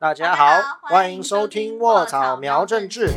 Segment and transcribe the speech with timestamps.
[0.00, 0.46] 大家好，
[0.80, 3.08] 欢迎收听《卧草苗政治》。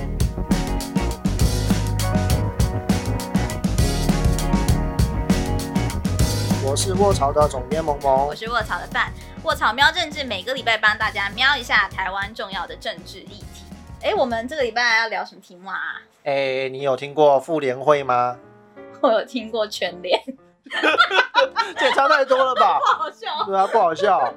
[6.67, 9.13] 我是卧草的总编萌萌，我是卧草的范。
[9.45, 13.63] 卧草喵政治每个礼拜帮大家瞄一下台湾重要的政治议题。
[14.01, 16.01] 哎，我们这个礼拜要聊什么题目啊？
[16.25, 18.37] 哎，你有听过妇联会吗？
[18.99, 20.21] 我有听过全联。
[21.79, 22.77] 这也差太多了吧？
[22.83, 23.45] 不好笑。
[23.45, 24.33] 对啊，不好笑。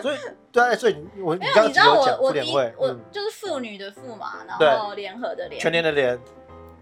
[0.00, 0.16] 所以，
[0.52, 6.18] 对，所以我你刚刚讲妇联会，我就是妇女的妇嘛，然后联合的联，全联的联。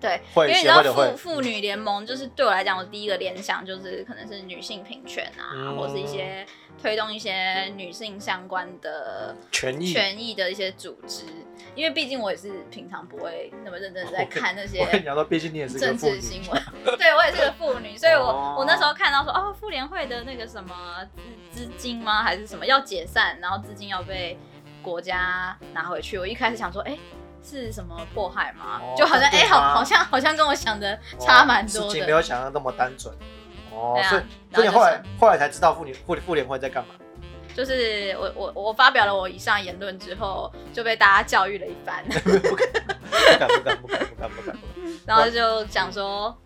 [0.00, 6.46] 对，因为你知道妇妇女联盟就是对我来讲，我第一个联想就是可能是女性平权啊，或是一些
[6.80, 11.26] 推动一些女性相关的权益权益的一些组织。
[11.74, 14.80] 因为毕竟我也是平常不会那么认真的在看那些。
[14.80, 16.62] 我跟你讲说，毕竟你也是政治新闻，
[16.96, 20.74] 对我也是个妇女，所以我我那时候看到说，哦，妇联会的那个什么
[21.50, 24.38] 资资金吗，还是什么要解散，然后资金要被
[24.82, 26.98] 国家拿回去，我一开始想说，哎。
[27.42, 28.82] 是什么迫害吗？
[28.94, 31.88] 就好像哎，好，好像好像跟我想的差蛮多的。
[31.88, 33.14] 事情没有想象那么单纯。
[33.72, 34.22] 哦，所以
[34.54, 36.94] 所以后来后来才知道妇女妇妇联会在干嘛。
[37.56, 42.04] 就是我我我发表了我以上言论之后，就被大家教育了一番。
[42.06, 44.56] 不敢不敢不敢不敢不敢。
[45.06, 46.36] 然后就讲说，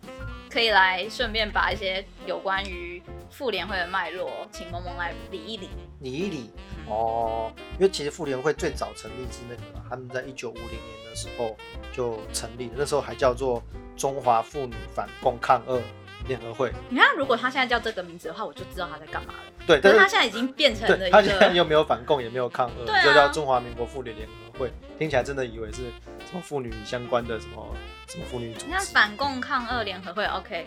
[0.54, 5.68] 可以来顺便把一些有关于妇联会的脉络，请萌萌来理一理。
[5.98, 6.50] 理一理。
[6.86, 11.56] 哦，因为其实妇联会最早成立是那个，他们在一九五零年的时候
[11.92, 13.60] 就成立了，那时候还叫做
[13.96, 15.82] 中华妇女反共抗俄
[16.26, 16.72] 联合会。
[16.88, 19.52] 你看，如果他现在叫这个名字的话，我就知道他在干嘛了。
[19.66, 24.72] 对，但是他现在已经变成了，他现在又没有反共，也没有抗俄，就叫中华民国妇女联合会。
[24.98, 25.82] 听起来真的以为是
[26.26, 27.74] 什么妇女相关的什么
[28.08, 28.66] 什么妇女组织。
[28.66, 30.66] 你看，反共抗俄联合会，OK，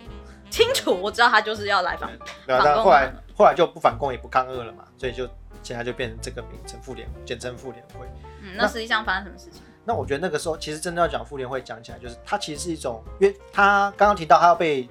[0.49, 2.09] 清楚，我知道他就是要来反。
[2.45, 5.27] 对，但后来后来就不反共也不抗俄了嘛，所以就。
[5.64, 8.08] 现在就变成这个名称，妇联，简称妇联会。
[8.42, 9.61] 嗯，那实际上发生什么事情？
[9.83, 14.88] 那我觉得那个时候，其实真的要讲妇联会，讲起来就是它其实是一种，因为它刚刚提到它要被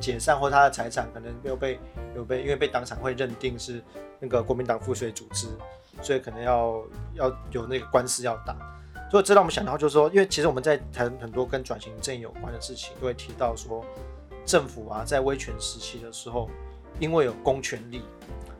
[0.00, 1.78] 解散，或他的财产可能有被
[2.14, 3.82] 有被，因为被党产会认定是
[4.20, 5.48] 那个国民党附属组织，
[6.02, 6.82] 所以可能要
[7.14, 8.56] 要有那个官司要打。
[9.10, 13.84] 所以这让我们想到，就是说，因为其实我们在谈很多跟转型正有关的事情，都会提到说，
[14.44, 16.50] 政府啊，在威权时期的时候，
[17.00, 18.02] 因为有公权力。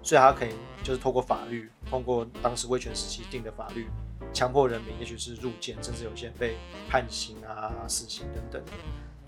[0.01, 3.89] 所以他可以就是透过法律，通过当时威权时期定的法律，
[4.33, 6.57] 强迫人民，也许是入监，甚至有些被
[6.89, 8.63] 判刑啊、死刑等等。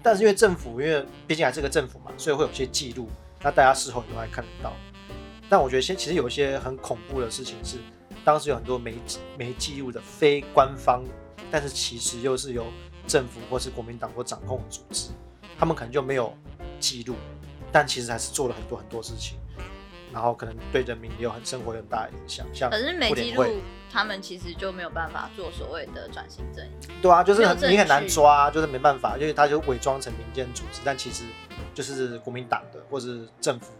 [0.03, 3.09] 但是因为政府，因为毕竟还是个政府嘛，所以会有些记录，
[3.43, 4.73] 那大家事后也会看得到。
[5.49, 7.79] 但我觉得现其实有一些很恐怖的事情是，
[8.25, 8.95] 当时有很多没
[9.37, 11.03] 没记录的非官方，
[11.51, 12.67] 但是其实又是由
[13.07, 15.11] 政府或是国民党所掌控的组织，
[15.59, 16.33] 他们可能就没有
[16.79, 17.17] 记录，
[17.73, 19.40] 但其实还是做了很多很多事情。
[20.13, 23.45] 然后可能对人民也有很生活有很大的影响，像可是没记录，
[23.91, 26.71] 他们其实就没有办法做所谓的转型正义。
[27.03, 31.25] 对啊，就是很你很难抓，就是没办法，因为他就伪装成民间组织，但其实
[31.75, 33.73] 就是国民党的或是政府，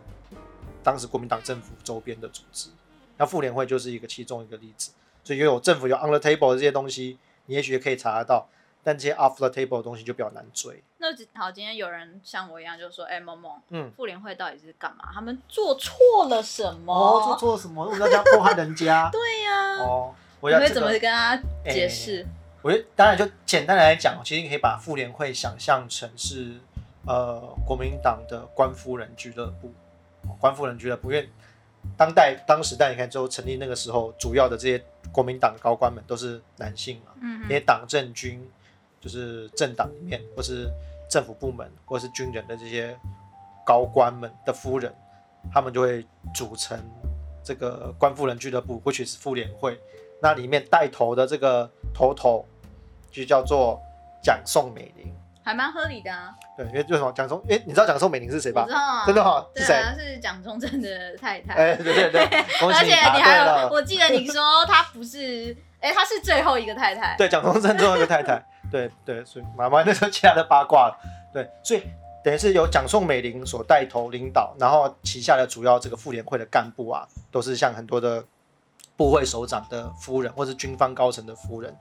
[0.83, 2.71] 当时国民党政府周边的组织。
[3.17, 4.93] 那妇联会就是一个其中一个例子，
[5.23, 8.49] 所以又有政府有 on the table 这些东西，你也许可以查得到。
[8.83, 10.83] 但这些 off the table 的东西就比较难追。
[10.99, 15.11] 那好，今天有人像我一样，就说：“哎，萌萌，嗯，妇联会到底是干嘛？
[15.13, 16.93] 他们做错了什么？
[16.93, 17.87] 哦，做错了什么？
[17.87, 19.09] 为什么要迫害人家？
[19.13, 19.77] 对呀。
[19.79, 22.27] 哦，我会怎么跟他解释？
[22.63, 26.57] 我觉得当然就简单来讲，其实你可以把妇联会想象成是
[27.07, 29.73] 呃国民党的官夫人俱乐部。
[30.39, 31.29] 官夫人俱乐部，因为
[31.97, 38.47] 当代当时代你看，之后成立那个时候，主要的这些国民党高官们都是男性嘛，嗯，那些党政军。
[39.01, 40.71] 就是政党里面，或是
[41.09, 42.97] 政府部门，或是军人的这些
[43.65, 44.95] 高官们的夫人，
[45.53, 46.79] 他们就会组成
[47.43, 49.79] 这个官夫人俱乐部，或许是妇联会。
[50.23, 52.45] 那里面带头的这个头头，
[53.11, 53.81] 就叫做
[54.23, 55.11] 蒋宋美龄，
[55.43, 56.35] 还蛮合理的啊。
[56.59, 57.43] 对，因为为什么蒋宋？
[57.49, 58.67] 哎，你知道蒋宋美龄是谁吧？
[58.67, 59.47] 知道啊，真的哈？
[59.57, 59.83] 是谁？
[59.99, 61.55] 是蒋中正的太太。
[61.73, 62.21] 哎，对对对，
[62.61, 67.17] 而且你还有，我记得你说她不是，哎，她是最后一个太太。
[67.17, 68.45] 对，蒋中正最后一个太太。
[68.71, 70.97] 对对，所以妈妈那时候其他的八卦了。
[71.33, 71.83] 对，所以
[72.25, 78.25] 等于是由蒋宋美龄所带头领导，然后旗下的主要这个妇联会的干部啊，都是像很多的
[78.97, 81.75] 部会首长的夫人，或是军方高层的夫人，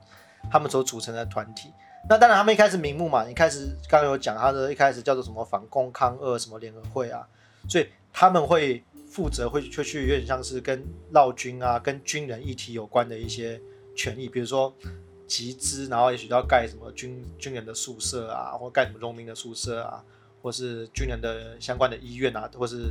[0.50, 1.72] 他们所组成的团体。
[2.08, 7.26] 那当然，他们一开始名目嘛，一开始刚刚有讲，他的一开始叫做什么反共抗俄什么联合会啊，
[7.68, 13.60] 所以他们会负责会去去有点像是跟绕军啊、跟军人议题有关的一些
[13.96, 14.72] 权益，比如说。
[15.30, 20.04] 集资，然后也许要盖什么军军人的宿舍啊，或盖什么农民的宿舍啊，
[20.42, 22.90] 或是军人的相关的医院啊，或是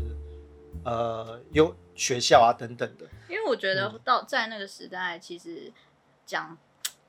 [0.86, 3.06] 呃有学校啊等等的。
[3.28, 4.00] 因为我觉得嗯。
[4.06, 5.70] 到在那个时代，其实
[6.26, 6.58] 讲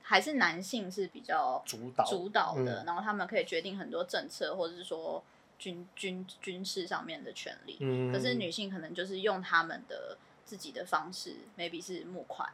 [0.02, 2.04] 还是男性是比较主导。
[2.04, 2.84] 主导的，嗯。
[2.86, 5.22] 然后他们可以决定很多政策，或者是说
[5.60, 7.76] 军军军事上面的权利。
[7.78, 12.48] 嗯，可是女性可能就是用他们的自己的方式，maybe 是募款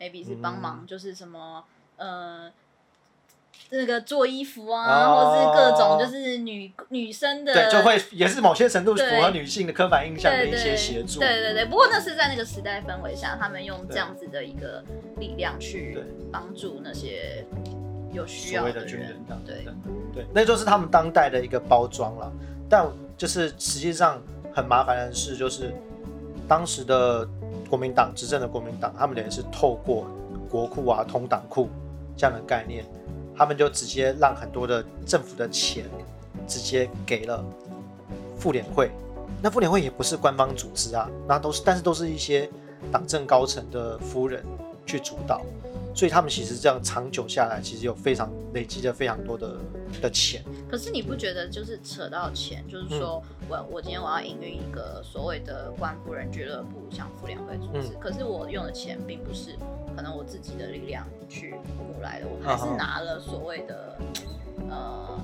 [0.00, 0.86] ，maybe 是帮忙，嗯。
[0.86, 1.62] 就是什么
[2.02, 2.50] 呃。
[3.74, 11.18] 那个做衣服啊，哦或是各种就是女女生的，对，就会也是某些程度符合女性的刻板印象的一些协助。
[11.18, 14.84] 对对对，不过那是在那个时代氛围下，他们用这样子的一个
[15.16, 17.42] 力量去帮助那些
[18.12, 19.16] 有需要的军人。
[19.46, 19.64] 对，
[20.12, 22.30] 对，那就是他们当代的一个包装了。
[22.68, 24.20] 但就是实际上
[24.54, 25.72] 很麻烦的是，就是
[26.46, 27.26] 当时的
[27.70, 30.06] 国民党执政的国民党，他们等于是透过
[30.50, 31.70] 国库啊、通党库
[32.16, 32.84] 这样的概念，
[33.36, 35.84] 他们就直接让很多的政府的钱
[36.46, 37.44] 直接给了
[38.38, 38.90] 妇联会。
[39.42, 42.48] 那妇联会也不是官方组织啊，那都是，但是都是一些
[42.92, 44.44] 党政高层的夫人
[44.86, 45.42] 去主导。
[45.94, 49.56] 所以他们其实这样长久下来，其实有非常累积了非常多的
[50.00, 50.42] 的钱。
[50.70, 59.56] 可是你不觉得就是扯到钱，就是说嗯我我今天我要营运一个所谓的官夫人俱乐部，像妇联会组织，嗯可是我用的钱并不是
[59.94, 63.96] 可能我自己的力量去募来的，我还是拿了所谓的
[64.70, 65.20] 呃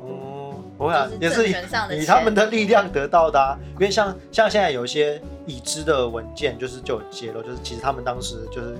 [0.00, 3.58] 哦，不会啊就是，也是政权上的以他们的力量得到的啊。
[3.74, 8.76] 因为像像现在有一些已知的文件，就是就有揭露，就是其实他们当时就是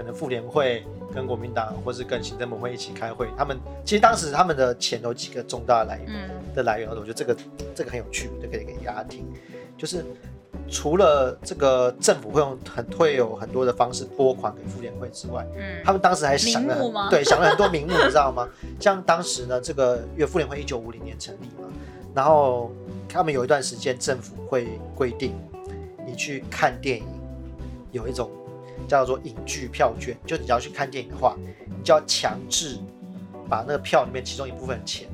[0.00, 0.82] 可能妇联会
[1.14, 6.06] 跟国民党或是跟行政盟会一起开会，他们其实当时他们的钱有几个重大的来源。
[6.08, 7.36] 嗯的来源，我觉得这个
[7.76, 9.24] 这个很有趣，就可以给大家听。
[9.76, 10.04] 就是
[10.68, 18.48] 除了这个政府会用很会有很多的方式拨款给妇联会之外，嗯，他们当时还想了对想了很多名目，你知道吗？
[18.80, 21.68] 像当时呢，这个因为妇联会一九五零年成立嘛，
[22.14, 22.72] 然后
[23.08, 25.38] 他们有一段时间政府会规定
[26.04, 27.06] 你去看电影
[27.92, 28.28] 有一种
[28.98, 32.78] 叫做影剧票券，就你要去看电影的话，你就要强制
[33.48, 35.08] 把那个票里面其中一部分的钱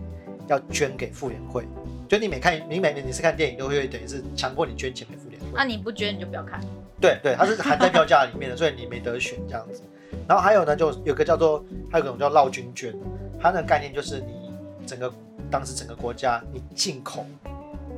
[0.49, 1.65] 要捐给妇联会。
[2.09, 5.49] 就你每看你每你是看电影都会等于是强迫你捐钱给妇联会。
[5.55, 6.61] 那、你不捐你就不要看。
[7.01, 9.83] 对对，它是含在票价里面的，所以你没得选这样子。
[10.27, 12.95] 然后还有呢，就有个叫做还有一种叫绕军券，
[13.39, 14.51] 它的概念就是你
[14.87, 15.13] 整个
[15.51, 17.27] 当时整个国家你进口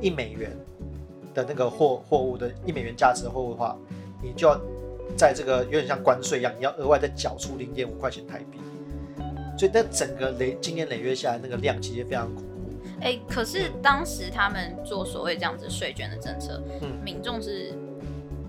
[0.01, 0.51] 一美元
[1.33, 3.75] 的那个货货物的一美元价值的货物的话，
[4.21, 4.59] 你就要
[5.17, 8.59] 在这个有点像关税一样，你要额外再缴出零点五块钱台币。
[9.57, 12.49] 所以那整个累今年累月下来，那个量其实非常恐怖。
[13.01, 17.73] 哎、可是当时他们做所谓这样子税捐的政策，嗯民众是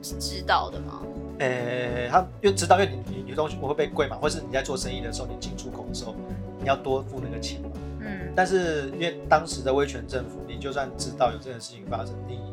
[0.02, 1.02] 是知道的吗？
[1.40, 6.14] 呃，他因为知道，因为你你你东西会被贵嘛，或是你在做生意的时候，你进出口的时候，
[6.60, 7.70] 你要多付那个钱嘛。
[8.00, 12.49] 嗯，但是因为当时的威权政府，你就算知道有这件事情发生，你你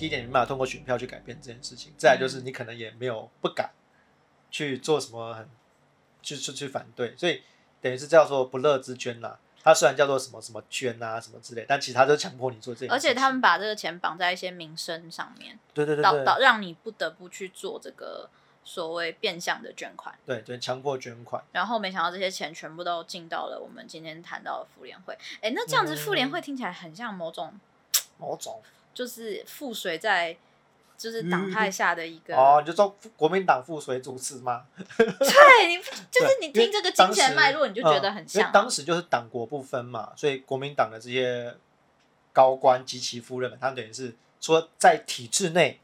[0.00, 3.68] 第一点你没办法通过选票去改变这件事情，再来就是你可能也没有不敢
[4.50, 5.46] 去做什么很
[6.22, 7.42] 去去去反对，所以
[7.82, 9.38] 等于是叫做不乐之捐啦。
[9.62, 12.94] 它虽然叫做什么什么捐啊什么之类，但其实它就强迫你做这个。
[12.94, 18.30] 而且他们把这个钱绑在一些民生上面，对对对对导导让你不得不去做这个
[18.64, 20.18] 所谓变相的捐款。
[20.24, 25.14] 对对强迫捐款，然后没想到这些钱全部都进到了我们今天谈到的妇联会。
[25.42, 27.52] 哎，那这样子妇联会听起来很像某种
[28.16, 28.62] 某种
[28.94, 30.36] 就是附随在
[30.96, 34.66] 就是党派下的一个，哦，你就说国民党附随主持吗？
[34.98, 38.50] 对，你就是你听这个金钱脉络，你就觉得很嗯因像为。
[38.52, 41.56] 当时就是党国不分嘛，所以国民党的这些
[42.32, 45.80] 高官及其夫人们，他们等于是说在体制内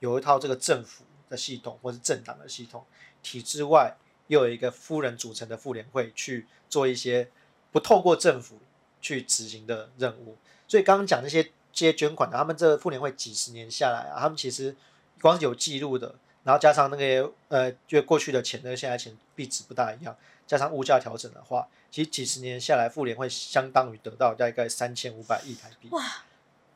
[0.00, 2.84] 有一套这个政府的系统或是政党的系统，
[3.22, 7.30] 体制外又有一个夫人组成的妇联会去做一些
[7.70, 8.58] 不透过政府
[9.00, 10.36] 去执行的任务。
[10.66, 14.74] 所以刚刚讲那些这些捐款的，他们这个妇联会几十年下来啊，他们其实
[15.20, 26.02] 光是有记录的，然后加上那个呃，就过去的钱跟现在钱币值不大一样，加上物价调整的话，其实几十年下来，妇联会相当于得到大概三千五百亿台币，哇，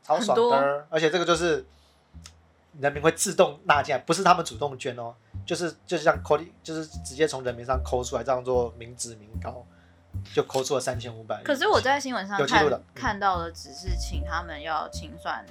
[0.05, 0.87] 超爽的！
[0.89, 1.65] 而且这个就是
[2.81, 5.13] 人民会自动纳进来，不是他们主动捐哦，
[5.45, 9.67] 就是就是像扣，就是直接从人民上抠出来，这样做民脂民膏，
[10.35, 11.45] 就扣出了三千五百亿。
[11.45, 15.45] 可是我在新闻上看看到的只是请他们要清算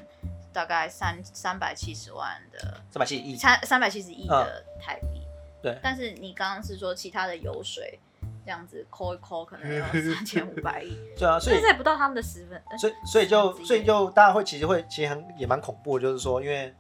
[0.54, 2.60] 大概三三百七十万的
[2.90, 5.20] 三百七十亿，三三百七十亿的台币。
[5.20, 5.22] 嗯
[5.64, 8.00] 对但是你刚刚是说其他的油水
[8.44, 9.86] 这样子抠一抠，可能有
[10.16, 12.60] 三千五百亿，对啊，所以现在不到他们的十分。
[12.72, 16.74] 呃所以所以就所以就大家会其实会其实很也蛮恐怖，就是说因为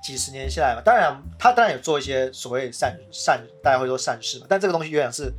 [0.00, 5.32] 几十年下来嘛，当然他当然有做一些所谓善善，大家会说善事嘛，但这个东西有点是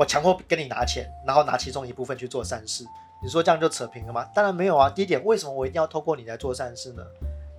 [0.00, 2.86] 我强迫跟你拿钱，然后拿其中一部分去做善事，
[3.22, 4.24] 你说这样就扯平了吗？
[4.34, 4.88] 当然没有啊。
[4.88, 7.02] 第一点，为什么我一定要透过你来做善事呢？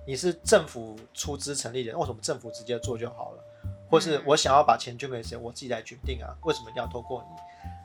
[0.04, 3.44] 你是政府出资成立的，为什么政府直接做就好了？
[3.88, 6.34] 或是我想要把钱捐给谁，我自己来决定啊？
[6.42, 7.36] 为什么一定要透过你？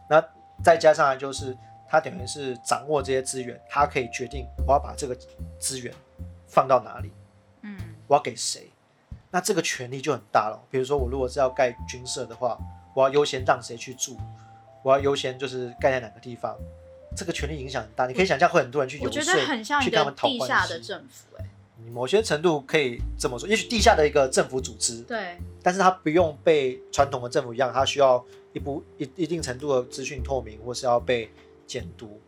[0.10, 0.20] 那
[0.64, 1.56] 再加上来就是
[1.88, 5.16] 他等于是掌握这些资源，他可以决定我要把这个
[5.60, 5.94] 资源
[6.48, 7.12] 放到哪里，
[7.62, 8.72] 嗯，我要给谁。
[9.30, 10.60] 那这个权利就很大了。
[10.72, 12.58] 比如说我如果是要盖军舍的话，
[12.96, 14.18] 我要优先让谁去住，
[14.88, 16.58] 我要优先就是盖在哪个地方，
[17.14, 18.08] 这个权利影响很大。
[18.08, 19.22] 你可以想象会很多人去游说，
[19.82, 20.80] 去跟他们讨地下的。
[20.80, 21.46] 政府、哎，
[21.84, 31.30] 你某些程度可以这么说，也许地下的一个政府组织，对，但是它不用被传统的政府一样，它需要一部一一定程度的资讯透明，或是要被
[31.66, 32.22] 监督，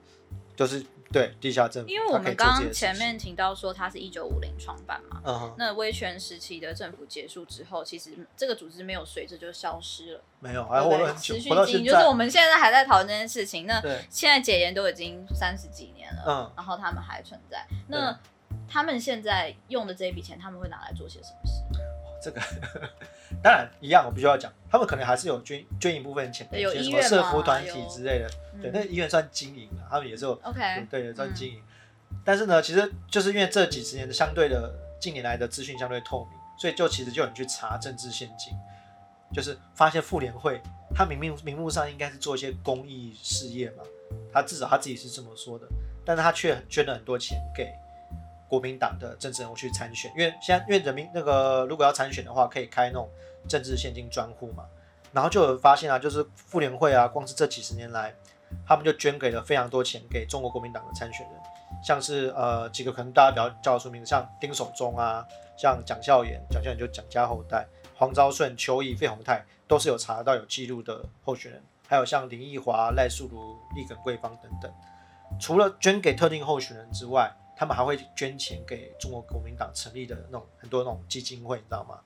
[0.54, 1.90] 就是对地下政府。
[1.90, 5.22] 因为我们刚刚前面提到说它是一九五零创办嘛，
[5.58, 11.86] 那威权时期的政府结束之后，其实这个组织没有随着就消失了，没有，还对不对活了很久持，续经营。
[11.86, 13.66] 就是我们现在还在讨论这件事情。
[13.66, 17.66] 那，现在解严都已经三十几年了，嗯，然后他们还存在。
[17.88, 18.18] 那
[18.68, 21.80] 他们现在用的这一笔钱，他们会拿来做些什么事？
[22.22, 22.42] 这个
[23.42, 28.30] 当然一样，我必须要讲，他们可能还是有捐捐一部分钱给有一些什么社福团体之类的，
[28.62, 31.62] 对，嗯那医院算经营了，他们也是有 OK，对也，算嗯经营。
[32.26, 38.54] 但是呢，其实就是因为这几十年的相对的近年来的资讯相对透明，所以就其实就有人去查政治现金，
[39.34, 40.60] 就是发现妇联会
[40.96, 43.84] 他明明名目上应该是做一些公益事业嘛，
[44.34, 45.68] 他至少他自己是这么说的，
[46.04, 47.72] 但是他却捐了很多钱给
[48.50, 53.10] 国民党的政治人物去参选，因为现在因为人民那个如果要参选的话，可以开那种
[53.48, 54.66] 政治现金专户嘛，
[55.14, 58.14] 然后就有发现啊，就是妇联会啊，光是这几十年来。
[58.66, 61.40] 他们就捐给了非常多钱给中国国民党的参选人，
[61.84, 65.24] 像是呃几个可能大家比较叫得出名，像丁守中啊，
[65.56, 74.74] 像蒋孝严，蒋孝严就蒋家后代，黄昭顺、邱毅、费鸿泰都是有查到有记录的候选人，还有像林奕华、赖素如、立耿桂芳等等。
[75.40, 82.00] 除了捐给特定候选人之外，他们还会捐钱给中国国民党成立的那种很多那种基金会，你知道吗？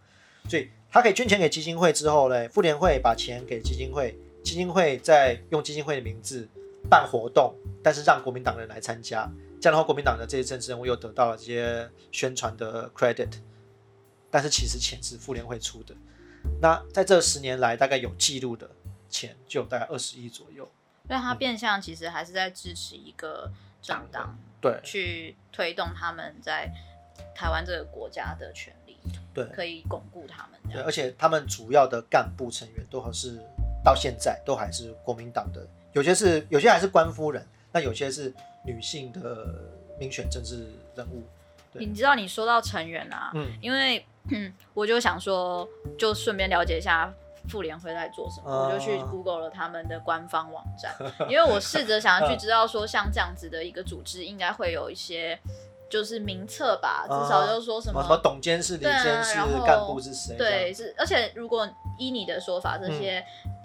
[0.50, 6.50] 所以他可以捐钱给基金会之后呢，妇联会把钱给基金会，基金会再用基金会的名字
[6.90, 9.32] 办活动，但是让国民党人来参加，
[9.62, 13.34] 这样的话，国民党的这些政治人物又得到了这些宣传的 credit，
[14.32, 15.96] 但是其实钱是妇联会出的。
[16.60, 18.68] 那在这十年来，大概有记录的
[19.08, 20.68] 钱就有大概二十亿左右。
[21.08, 23.52] 所以它变相其实还是在支持一个
[23.84, 24.80] 政党对。
[24.84, 26.72] 去推动他们在
[27.36, 28.98] 台湾这个国家的权利，
[29.34, 29.46] 对。
[29.46, 33.40] 可以巩固他们对，而且他们主要的干部成员都还是
[33.84, 38.34] 到现在都还是国民党的，有些是有些还是官夫人，那有些是
[38.66, 40.66] 女性的民选政治
[40.96, 41.22] 人物。
[41.72, 41.86] 对。
[41.86, 45.68] 你知道你说到成员啊，嗯，因为嗯，我就想说，
[45.98, 47.14] 就顺便了解一下
[47.50, 50.96] 妇联会在做什么，哦我就去 Google 了他们的官方网站，
[51.30, 55.38] 因为我试着想要去知道说，像这样子的一个组织，应该会有一些
[55.90, 59.36] 就是名册吧，至少就是说什么什么什么董监事、监事
[59.66, 60.36] 干部是谁？
[60.38, 63.20] 对，是，而且如果依你的说法，这些、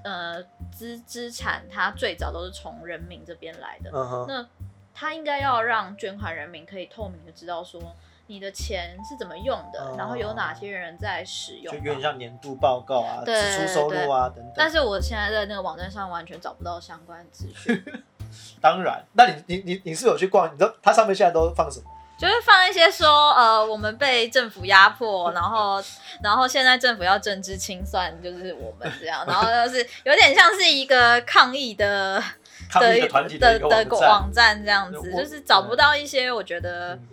[0.05, 4.47] 嗯呃资资产，它最早都是从人民这边来的，嗯，那
[4.95, 7.81] 他应该要让捐款人民可以透明的知道说
[8.29, 11.73] 你的钱是怎么用的，哦然后有哪些人在使用。
[11.73, 14.53] 就有点像年度报告啊、支出收入啊等等。
[14.55, 17.83] 但是我现在在那个网站上完全找不到相关资讯，
[18.63, 20.53] 当然，那你你你你是有去逛？
[20.53, 21.87] 你知道它上面现在都放什么？
[22.19, 25.81] 就是放一些说呃我们被政府压迫，然后
[26.21, 32.21] 然后现在政府要政治清算，就是我们这样，然后就是有点像是一个抗议的
[32.69, 34.09] 抗议的的团体的一个网站。
[34.11, 37.09] 网站这样子，就是找不到一些我觉得嗯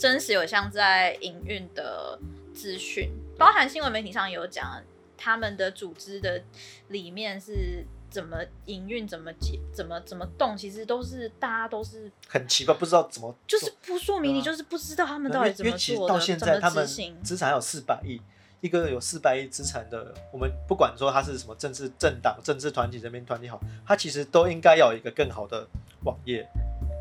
[0.00, 2.18] 真实有像在营运的
[2.54, 4.82] 资讯，包含新闻媒体上有讲
[5.18, 6.42] 他们的组织的
[6.88, 17.22] 里面是怎么营运、怎么解、怎么怎么动，其实都是大家都是很奇怪，不知道怎么就是不说明，你就是不知道他们到底怎么做的，到现怎么在他们执行。
[17.22, 18.18] 资产还有四百亿，
[18.62, 25.68] 一个有四百亿资产的，我们不管说他是什么政治政党、政治团体、人民团体好，他其实都应该要有一个更好的
[26.04, 26.48] 网页。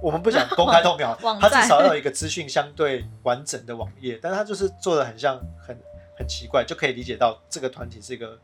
[0.01, 5.77] 我们不想公开透明 网，它站至少要有一个资讯相对完整的网页，但是它就是做的很像很
[6.17, 8.37] 很奇怪，就可以理解到这个团体是一个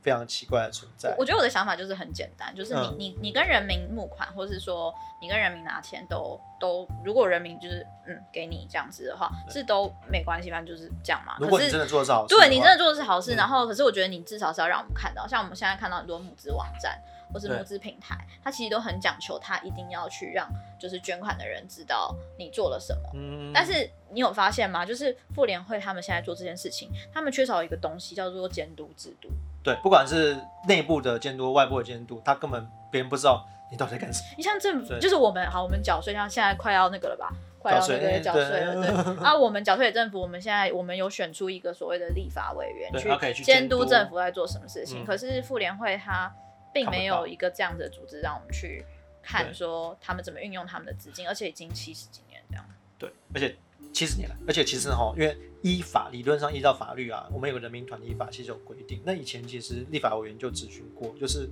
[0.00, 1.14] 非常奇怪的存在。
[1.18, 11.36] 我觉得我的想法就是很简单，就是你、嗯你你跟人民募款，或是说你跟人民拿钱都都，如果人民就是嗯给你这样子的话，是都没关系，反正就是这样嘛。
[11.40, 16.98] 如果你真的做的是好事的，对你真的做的是好事，嗯然后可是我觉得你至少是要让我们看到，像我们现在看到很多募资网站
[17.32, 23.10] 或是募资平台，它其实都很讲求，它一定要去让就是捐款的人知道你做了什么。
[23.14, 24.84] 嗯，但是你有发现吗？
[24.84, 29.28] 就是妇联会他们现在做这件事情，他们缺少一个东西叫做监督制度。
[29.62, 34.28] 对，不管是内部的监督、外部的监督，他根本别人不知道你到底在干什么。
[34.36, 37.30] 你像政府，就是我们好，我们缴税，像现在快要那个了吧？
[37.58, 39.16] 快要那个缴税了，对对。
[39.22, 45.02] 啊，我们缴税给政府，我们现在我们有选出一个所谓的立法委员去监监督督政府在做什么事情。
[45.02, 46.32] 嗯可是妇联会它
[46.78, 48.84] 并没有一个这样子的组织让我们去
[49.20, 52.64] 看说他们怎么运用他们的资金，而且已经七十几年这样。
[52.96, 53.56] 对，而且
[53.92, 59.02] 七十年了，而且其实哈，因为依法理论上依照法律啊，我们有个人民团体法，其实有规定。
[59.04, 61.50] 那以前其实立法委员就咨询过，就是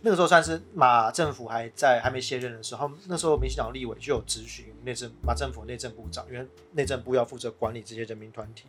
[0.00, 8.64] 那个时候算是马政府还在还没卸任的时候，那时候民进党立委就有咨询内政马政府内政部长，因为内政部要负责管理这些人民团体，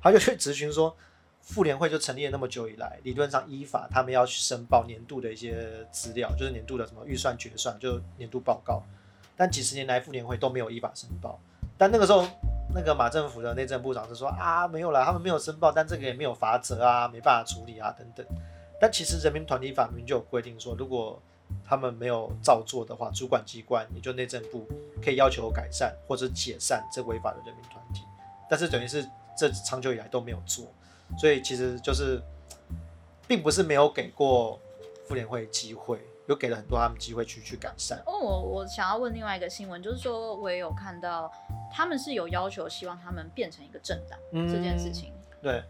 [0.00, 0.96] 他就去咨询说。
[1.42, 8.82] 妇联会就成立了那么久以来，理论上依法他们要去申报年度的一些资料，就是年度的什么预算决算，就年度报告。
[9.36, 11.38] 但几十年来妇联会都没有依法申报。
[11.76, 12.24] 但那个时候，
[12.74, 18.24] 那个马政府的内政部长就说啊，没有啦，他们没有申报，但这个也没有罚则啊，没办法处理啊，等等。
[18.80, 21.20] 但其实人民团体法明就有规定说，如果
[21.64, 24.66] 他们没有照做的话，主管机关也就内政部
[25.02, 28.02] 可以要求改善或者解散这违法的人民团体。
[28.48, 29.04] 但是等于是
[29.36, 30.66] 这长久以来都没有做，
[31.18, 32.20] 所以其实就是
[33.26, 34.58] 并不是没有给过
[35.06, 38.02] 妇联会机会，有给了很多他们机会去去改善。
[38.06, 41.30] 哦，我我想要问另外一个新闻，就是说我也有看到
[41.72, 45.12] 他们是有要求，希望他们变成一个政党、嗯这件事情。
[45.40, 45.62] 对，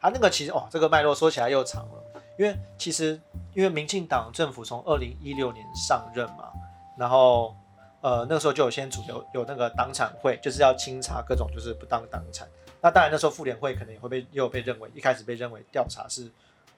[0.00, 3.20] 他那个其实哦，这个脉络说起来又长了，因为其实
[3.54, 6.50] 因为民进党政府从二零一六年上任嘛，
[6.98, 7.54] 然后
[8.00, 12.48] 呃那个时候就有先主有有那个党产会，就是要清查各种就是不当党产。
[12.86, 16.30] 那当然那时候妇联会可能也会被也有被认为一开始被认为调查是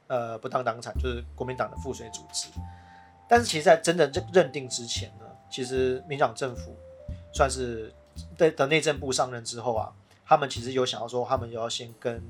[0.06, 2.48] 呃不当党产，就是国民党的附随组织。
[3.28, 6.74] 但是其实，在真的认认定之前呢，其实民进党政府
[7.30, 7.92] 算是
[8.38, 9.92] 的的内政部上任之后啊，
[10.24, 12.22] 他们其实有想要说，他们有要先跟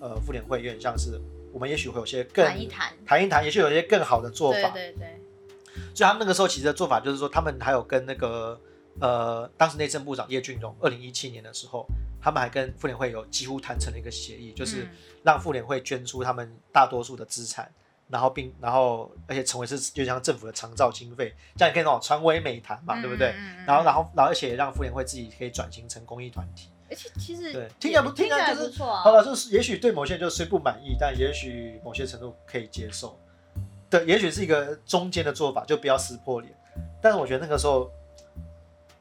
[0.00, 1.20] 呃妇联会有点像是，
[1.52, 4.70] 我们也许会有些更谈一谈，谈一谈，也许有一些更好的做对法。
[4.70, 5.20] 对对，
[5.94, 8.58] 所以他们那个时候其实的做法就是说，他们还有跟那个
[9.00, 11.86] 呃当时内政部长叶俊荣，二零一七年的时候，
[12.20, 14.88] 他们还跟妇联会有几乎谈成了一个协议，就是嗯
[15.22, 17.70] 让妇联会捐出他们大多数的资产。
[18.10, 23.34] 然后并然后而且成为是就像政府的长照经费，这样也可以那种传为美谈嘛，对不对？
[23.66, 26.70] 然后然后然后而且也让妇联会自己可以转型成公益团体。
[26.88, 28.82] 而且其实对听起来不听起来听起来就是。
[28.82, 33.20] 好了，就是也许对某些人就虽不满意，但也许某些程度可以接受。
[33.90, 36.50] 对，也许是一个中间的做法，就不要撕破脸。
[37.02, 37.90] 但是我觉得那个时候，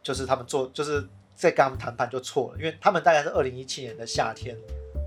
[0.03, 4.57] 就是他们做，就是在跟他们谈判就错了，因为他们大概是二零一七年的夏天，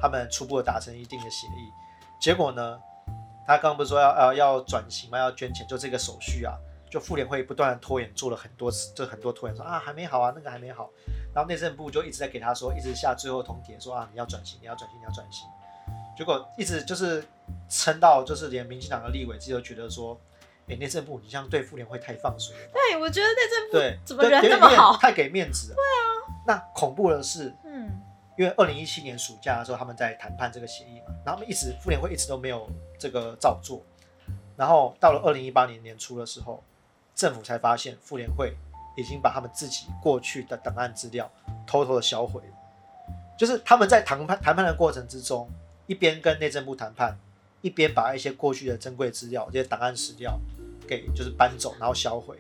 [0.01, 1.69] 他们初步的达成一定的协议，
[2.21, 2.81] 结果呢，
[3.45, 5.19] 他刚刚不是说要要要转型嘛？
[5.19, 6.55] 要捐钱，就这个手续啊，
[6.89, 10.89] 就妇联会不断的拖延，做了很多次，就很多拖延，说啊还没好啊，那个还没好，
[11.35, 15.49] 然后内政部就一直在给他说，一直下最后通牒说啊你要转型，你要转型，你要转型，
[16.17, 17.25] 结果一直就是
[17.69, 20.17] 撑到就是连民进党的立委自己都觉得说，
[20.69, 25.75] 哎、内政部你这样对妇联会太放水了，对，我觉得内政部对，怎么人那么好太给面子了。
[25.75, 26.20] 对啊，
[26.51, 27.89] 那恐怖的是，嗯。
[28.39, 32.67] 因为二零一七年暑假的时候，他们在谈判这个协议嘛，然后他们一直妇联会一直都没有
[32.99, 33.83] 这个照做，
[34.57, 36.63] 然后到了二零一八年年初的时候，
[37.15, 38.55] 政府才发现妇联会
[38.97, 41.31] 已经把他们自己过去的档案资料
[41.67, 42.55] 偷偷的销毁了，
[43.37, 45.47] 就是他们在谈判谈判的过程之中，
[45.87, 47.19] 一边跟内政部谈判，
[47.61, 50.41] 一边把一些过去的珍贵资料、这些档案史料
[50.89, 52.39] 给就是搬走，然后销毁。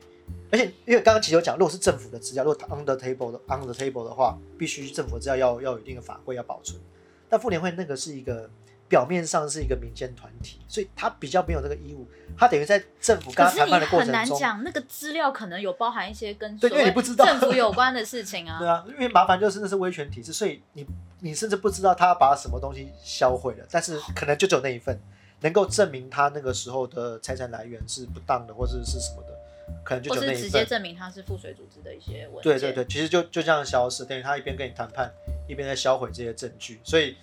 [0.53, 6.81] 而且，因为刚刚其实有讲，如果是政府的资料，如果 on the table 的 on the table 的话，必须政府的资料要要有一定的法规要保存。
[7.29, 8.51] 但妇联会那个是一个
[8.89, 12.05] 表面上是一个民间团体，所以他比较没有这个义务，
[12.37, 18.67] 他等于在政府跟可是你他谈判的过很程中，很难讲，那个资料可能有包含一些跟对因为你不知道政府有关的事情啊对。
[18.67, 20.85] 啊，因为麻烦就是那是威权体制，所以你
[21.21, 25.01] 你甚至不知道他把什么东西销毁了，但是可能就只有那一份
[25.43, 29.39] 能够证明他那个时候的财产来源是不当的，或者是什么的，
[29.85, 30.43] 可能就只有那一份。
[30.43, 32.43] 是直接证明他是赋水组织的一些文件。
[32.43, 35.11] 对对对，其实就就这样消失，等于他一边跟你谈判，
[35.49, 37.17] 一边在销毁这些证据，所以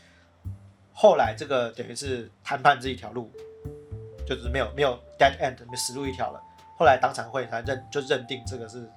[0.94, 3.32] 后来这个等于是谈判这一条路，
[4.26, 6.42] 就是没有没有 dead end，没死路一条了。
[6.78, 8.90] 后来党产会才认就认定这个是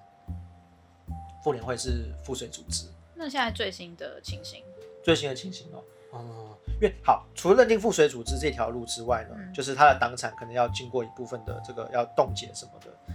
[1.43, 2.87] 妇联会是赋水组织。
[3.15, 4.63] 那现在最新的情形，
[5.03, 5.85] 最新的情形哦。
[6.13, 13.15] 哦，因为好，除了认定赋水组织这条路之外呢，嗯就是他的党产可能要经过一部分的这个要冻结什么的。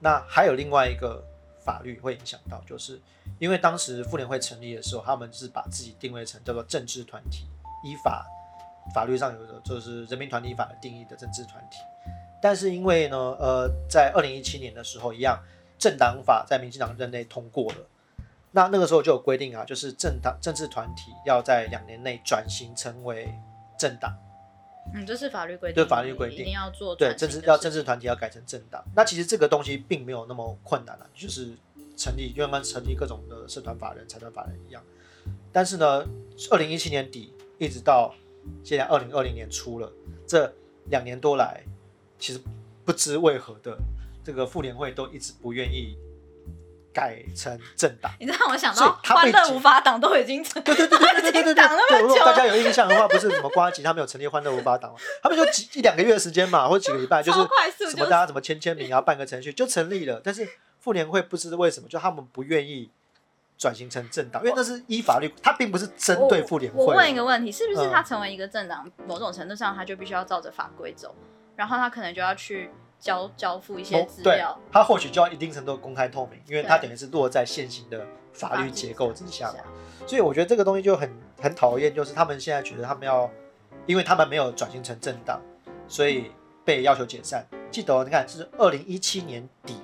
[0.00, 1.24] 那还有另外一个
[1.64, 3.00] 法律会影响到，就是
[3.38, 7.46] 因为当时妇联会成立的时候，他们是把自己定位成叫做政治团体，
[7.84, 8.26] 依法
[8.94, 11.78] 法律上有的就是人民团体法的定义的政治团体。
[12.40, 15.42] 但是因为呢，呃，在二零一七年的时候，一样
[15.78, 17.78] 政党法在民进党任内通过了。
[18.52, 23.34] 那那个时候就有规定啊，就是政党政治团体要在两年内转型成为
[23.78, 24.16] 政党，
[24.94, 28.82] 嗯，这是法律规定，对法律规定一定要做对政治要政治团体要改成政党。
[28.94, 31.50] 那其实这个东西并没有那么困难啊，就是
[31.96, 34.82] 成立，就跟成立各种的社团法人、财团法人一样。
[35.52, 36.04] 但是呢，
[36.50, 38.14] 二零一七年底一直到
[38.64, 39.92] 现在二零二零年初了，
[40.26, 40.52] 这
[40.86, 41.62] 两年多来，
[42.18, 42.40] 其实
[42.84, 43.76] 不知为何的，
[44.24, 45.96] 这个妇联会都一直不愿意
[46.98, 48.10] 改成政党。
[48.18, 54.98] 你让我想到欢乐无法党都已经成对对对对对对对对党那对，如果大家有印象的话，不是什么瓜吉他们有成立欢乐无法党吗？
[55.22, 57.38] 他们就几一两个月的时间嘛，或者几个礼拜， 就是
[57.90, 60.20] 什么大家怎么签签名啊， 办个程序就成立了。
[60.24, 60.48] 但是
[60.80, 62.90] 妇联会不知为什么，就他们不愿意
[63.56, 66.84] 转型成政党，因为那是依法律，它并不是针对妇联会。
[66.84, 71.14] 我问一个问题，是不是嗯他成为一个政党，某种程度上他就必须要照着法规走，
[71.56, 79.58] 然后他可能就要去交交付一些资对料，，它或许就要一定程度公开透明，因为它等于是落在现行的法律结构之下嘛。
[80.06, 83.30] 所以我觉得这个东西就很很讨厌，就是他们现在觉得他们要，
[83.86, 85.40] 因为他们没有转型成政党，
[85.86, 86.32] 所以
[86.64, 87.46] 被要求解散。
[87.70, 89.76] 记得、哦、你看是二零一七年底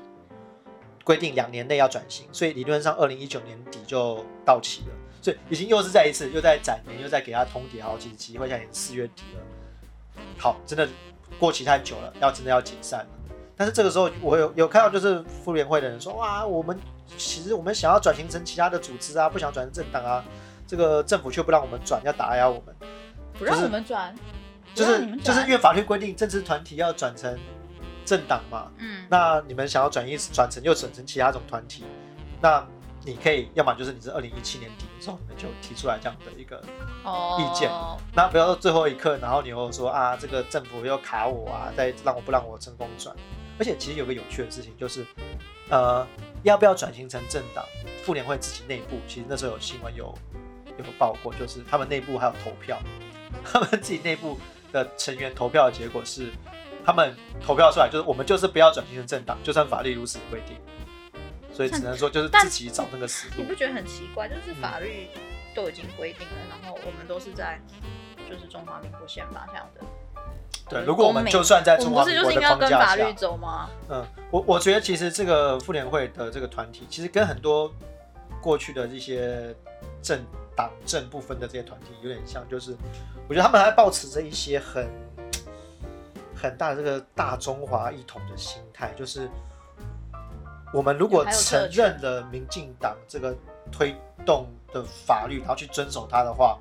[1.05, 9.41] 规定两年内要转型，所以理论上二零一九年底就到期了，所以已经又是再一次又在展年，又在给他通牒好几期，会现在四月底了。
[10.39, 10.89] 好，真的
[11.45, 13.07] 过期太久了，要真的要解散了。
[13.55, 16.75] 但是这个时候，我有有看到就是妇联会的人说，哇，我们
[17.19, 20.25] 其实我们想要转型成其他的组织啊，不想转成政党啊，
[20.67, 22.75] 这个政府却不让我们转，要打压我们，
[23.39, 24.15] 不让就是我们转，
[24.75, 27.39] 就是就是因为法律规定政治团体要转成
[28.07, 31.85] 政党嘛，嗯，那你们想要转移转成又转成其他种团体，
[32.41, 32.67] 那
[33.05, 36.63] 你可以要么就是你是二零一七年底的时候你们就提出来这样的一个，
[37.05, 37.71] 哦，意见。
[38.15, 43.15] 那不要说最后一刻，然后你又说啊这个政府又卡我啊，再让我不让我成功转，
[43.59, 45.05] 而且其实有个有趣的事情就是，
[45.69, 46.07] 呃，
[46.43, 47.63] 要不要转型成政党，
[48.03, 50.15] 妇联会自己内部其实那时候有新闻有
[50.79, 52.79] 有报过，就是他们内部还有投票，
[53.45, 54.39] 他们自己内部
[54.73, 56.33] 的成员投票的结果是，
[56.87, 60.57] 他们投票出来就是我们就是不要转型成政党，就算法律如此规定，
[61.55, 63.55] 所以只能说就是自己找那个思路你不。
[63.55, 64.29] 觉得很奇怪？
[64.29, 65.07] 就是嗯法律
[65.55, 67.61] 都已经规定了，然后我们都是在
[68.29, 69.87] 就是中华民国宪法下的。
[70.69, 73.71] 对，如果我们就算在中我们不是华民国的就是应该跟框架下法律，走吗？
[73.89, 77.73] 嗯，我我觉得其实这个妇联会的这个团体，其实跟很多
[78.41, 79.55] 过去的这些
[80.03, 80.25] 政
[80.57, 82.77] 党政不分的这些团体有点像，就是
[83.29, 84.89] 我觉得他们还保持着一些很
[86.35, 89.29] 很大的这个大中华一统的心态，就是
[90.75, 93.33] 我们如果承认了民进党这个
[93.71, 93.95] 推
[94.27, 96.59] 动的法律，然后去遵守它的话，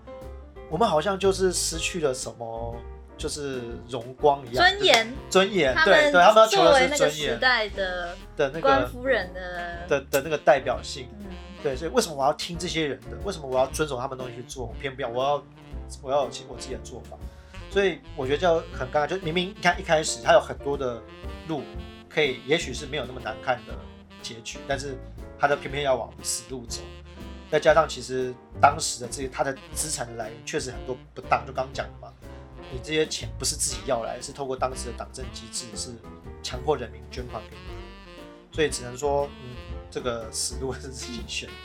[0.69, 2.75] 我们好像就是失去了什么，
[3.17, 11.07] 就是荣光一样，尊严，尊严，对对，他们要求的是尊严时代的的那个官夫人的，的的那个代表性。
[11.19, 11.25] 嗯，
[11.63, 13.17] 对，所以为什么我要听这些人的？
[13.25, 14.67] 为什么我要遵守他们东西去做？
[14.67, 15.43] 我偏不要，我要
[16.03, 17.17] 我要有其我自己的做法。
[17.71, 21.01] 所以我觉得就很尴尬，就明明你看一开始他有很多的
[21.47, 21.63] 路
[22.07, 23.73] 可以，也许是没有那么难看的
[24.23, 24.97] 结局，但是
[25.37, 26.81] 他就偏偏要往死路走。
[27.51, 32.11] 再加上其实当时的这些他的资产的来源确实很多不当，就刚刚讲的嘛，
[32.71, 35.91] 你这些钱不是自己要来，是透过当时的党政机制是
[36.41, 39.55] 强迫人民捐款给你，所以只能说，嗯，
[39.91, 41.55] 这个死路是自己选的。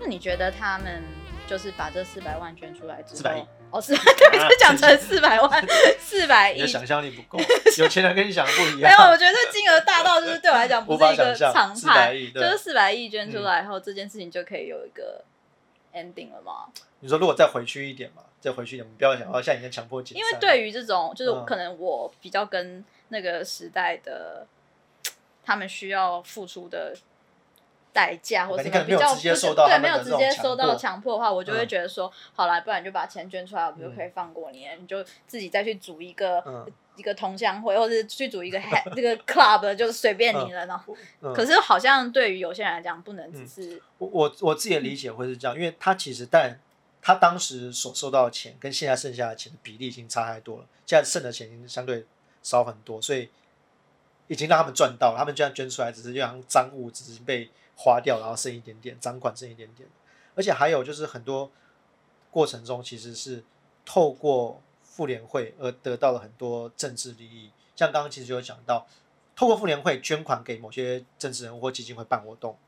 [0.00, 1.04] 那你觉得他们
[1.46, 5.66] 就是把这四百万捐出来之后，400亿哦，四百， 对，就讲成 四百万，
[5.98, 6.66] 四百亿你的。
[6.66, 7.42] 想象力不够，
[7.78, 8.90] 有钱人跟你想的不一样没。
[8.90, 15.24] 有，我觉得这金额大到就是对我来讲不是一个常400态，亿就是四百亿捐出来后，这件事情就可以有一个
[15.94, 16.66] ending 了吗？
[17.00, 20.18] 你说如果再回去一点嘛，再回去一点，我们不要想要像以前强迫解散。
[20.18, 24.46] 因为对于这种，就是嗯可能我比较跟那个时代的
[25.44, 26.94] 他们需要付出的
[27.92, 31.68] 代价，或者没比较有直接受到对，没有直接收到强迫的话，我就会嗯。
[31.68, 36.66] 觉得说，好啦，不然你就把钱捐出来，我们就可以放过你，你就自己再去组一个、嗯。
[36.96, 40.66] 一个同乡会，或者是去组一个 ha- 这个 club，就是随便你了。
[40.66, 41.32] 然后，嗯。
[41.32, 43.80] 可是好像对于有些人来讲，不能只是。
[43.96, 46.60] 我我我自己的理解会是这样，因为他其实但
[47.00, 52.04] 他当时所收到的钱跟现在剩下的钱的比例已经差太多了，现在剩的钱已经相对
[52.42, 53.30] 少很多，所以
[54.26, 57.48] 已经让他们赚到了，他们这样捐出来只是就像赃物，只是被
[57.82, 59.88] 花掉，然后剩一点点，赃款剩一点点，
[60.34, 61.50] 而且还有就是很多
[62.30, 63.42] 过程中其实是
[63.86, 68.86] 透过妇联会而得到了很多政治利益，像刚刚其实有讲到，
[69.34, 72.58] 透过妇联会捐款给某些政治人物或基金会办活动。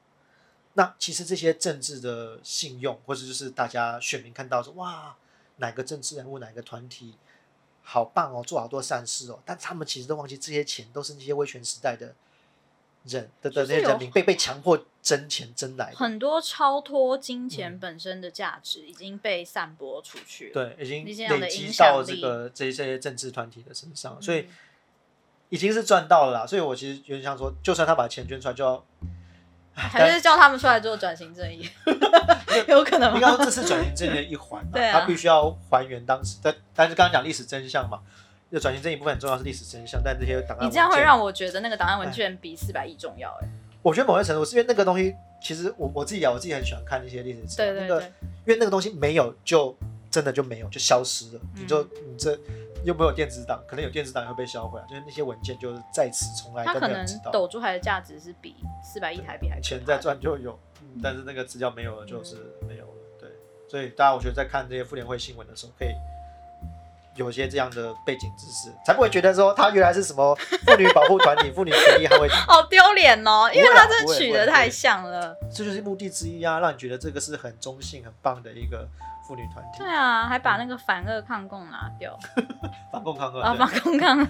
[0.72, 5.14] 那其实这些政治的信用，或者就是大家选民看到说，哇，
[5.56, 7.18] 哪个政治人物、哪个团体
[7.82, 12.14] 好棒哦，做好多善事哦，但他们其实都忘记这些钱都是那些威权时代的
[13.04, 20.52] 人的的那些人民被被强迫争钱争来的，很多超脱金钱嗯本身的价值已经被散播出去了。
[20.52, 24.48] 对，已经累积到这个这这些政治团体的身上，所以嗯
[25.48, 26.46] 已经是赚到了啦。
[26.46, 28.84] 所以我其实有点想说，就算他把钱捐出来，就要
[29.74, 31.68] 还是叫他们出来做转型正义
[32.68, 33.16] 有可能吗？
[33.16, 38.00] 应该说这是转型正义的一环嘛，对啊他必须要还原当时，但但是刚刚讲历史真相嘛，
[38.52, 43.48] 这转型正义部分很重要是历史真相，但这些档案你这样会让我觉得那个档案文件比四百亿重要哎。
[43.80, 47.98] 我觉得某些程度是因为那个东西，其实我我自己啊，我自己很喜欢看那些历史资料，那个对。
[47.98, 49.74] 对对，因为那个东西没有就
[50.10, 52.38] 真的就没有，就消失了，你就你这
[52.84, 62.36] 又没有电子档，可能有电子档也会被销毁啊，就是那些文件就是在此从来都它可能没有知道，抖出来的价值是比四百亿台币还钱在赚就有，嗯但是那个资料没有了就是
[62.68, 63.30] 没有了，对，
[63.66, 65.88] 所以大家我觉得在看这些妇联会新闻的时候，可以
[67.16, 75.36] 有些这样的背景知识，才不会觉得说他原来是什么妇女保护团体、妇女权益捍卫， 好丢脸哦，因为他真的不会不会取得太像了。
[75.54, 78.88] 这就是目的之一啊，让你觉得这个是很中性、很棒的一个
[79.28, 79.78] 妇女团体。
[79.80, 82.18] 对，啊，还把那个反恶抗共拿掉。
[82.90, 83.58] 反共抗恶，啊，对。
[83.58, 84.26] 反共抗恶。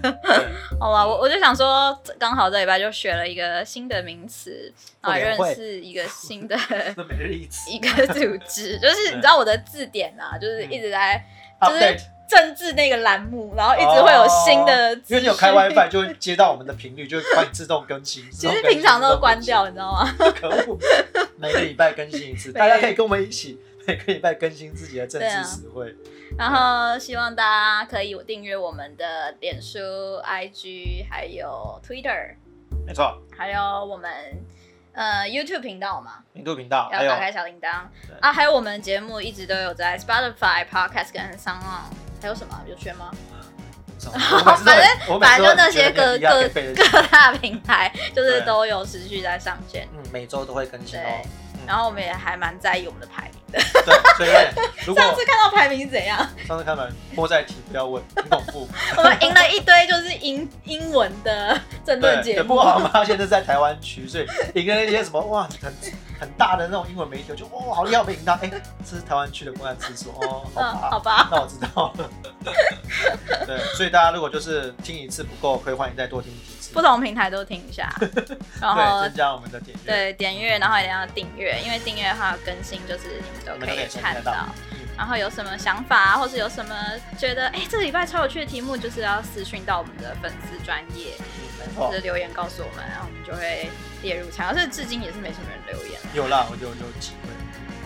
[0.80, 5.54] 好吧，我我就想说，刚好这礼拜就学了一个新的名词，啊，认妇联会。
[5.54, 6.56] 识一个新的
[7.70, 11.24] 一个组织，就是你知道我的字典啊，就是一直在
[11.60, 12.11] 就是。
[12.32, 18.24] 政治那个栏目，然后一直会有新的因为你有开 WiFi 就会接到我们的频率，就会帮你自动更新。
[18.30, 20.10] 其实平常都关掉，你知道吗？
[20.40, 20.78] 可恶！
[21.36, 25.94] 每个礼拜更新一次， 大家可以跟我们一起每个礼拜更新自己的政治词汇。
[26.38, 29.78] 然后希望大家可以订阅我们的脸书、
[30.24, 32.36] IG，还有 Twitter，
[32.86, 34.10] 没错，还有我们
[34.94, 41.60] 呃 YouTube 频道嘛，频道还有要打开小铃铛对啊，还有我们的节目一直都有在 Spotify、Podcast 跟 s o n
[42.22, 43.10] 还有什么有缺吗？
[44.00, 49.86] 反 反正反正就那些各各各大平台就是都有持续在上线。
[49.92, 51.04] 嗯，每周都会更新哦。
[51.64, 53.60] 然后我们也还蛮在意我们的排名的。
[53.84, 54.30] 对，所以
[54.84, 56.18] 如果 上次看到排名是怎样？
[56.48, 58.68] 上次看完莫再提，不要问，很恐怖。
[58.98, 61.56] 我们赢了一堆就是英英文的
[61.86, 62.54] 政论对，对节目不。
[62.54, 65.72] 过我们发现这是在台湾区，所以赢了那些什么哇很
[66.22, 68.34] 很大的那种英文媒体，我就哇好厉害，我们赢他。
[68.34, 68.48] 哎，
[68.88, 71.28] 这是台湾区的公安次数哦， 好嗯，吧，好吧。
[71.32, 72.10] 那我知道了。
[73.44, 77.92] 对，所以大家如果就是听一次不够，可以欢迎再多听几次，不同平台都听一下，
[78.62, 79.92] 然后增加我们的点阅。
[79.92, 84.32] 对点阅，然后一定要订阅，因为订阅的话有更新，就是你们都可可以看到
[84.96, 86.74] 然后有什么想法啊，或是有什么
[87.18, 91.14] 觉得哎、这个礼拜超有趣的题目，就是要私讯到我们的粉丝专业，
[91.66, 93.68] 嗯没错或者，留言告诉我们，然后我们就会
[94.02, 94.52] 列入墙。
[94.54, 96.00] 但是至今也是没什么人留言。
[96.14, 97.30] 有啦，我就有机会。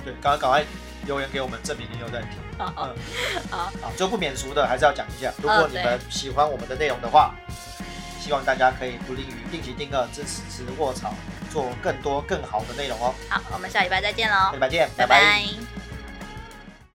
[0.04, 0.64] 对，刚刚赶快
[1.06, 2.30] 留言给我们，证明你有在听。
[2.58, 5.32] 好好嗯，好， 好，就不免俗的，还是要讲一下。
[5.38, 7.34] 如果嗯你们喜欢我们的内容的话，
[8.20, 11.14] 希望大家可以不吝于定期定额支持卧槽，
[11.52, 13.14] 做更多更好的内容哦。
[13.28, 15.85] 好，我们下礼拜再见喽下礼，拜见，拜拜